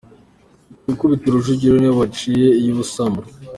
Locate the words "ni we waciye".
1.77-2.47